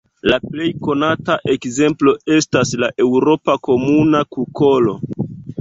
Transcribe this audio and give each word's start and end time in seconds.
La 0.29 0.37
plej 0.45 0.69
konata 0.87 1.35
ekzemplo 1.55 2.13
estas 2.37 2.73
la 2.85 2.91
eŭropa 3.05 3.59
Komuna 3.69 4.27
kukolo. 4.39 4.99